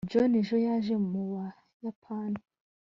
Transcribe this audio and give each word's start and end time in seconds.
john 0.09 0.31
ejo 0.41 0.55
yaje 0.65 0.93
mu 1.09 1.21
buyapani 1.29 2.39